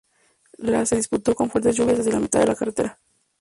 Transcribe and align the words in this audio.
La 0.57 0.83
se 0.87 0.95
disputó 0.95 1.35
con 1.35 1.51
fuertes 1.51 1.75
lluvias 1.75 1.99
desde 1.99 2.13
la 2.13 2.19
mitad 2.19 2.39
de 2.39 2.47
la 2.47 2.55
carrera. 2.55 2.99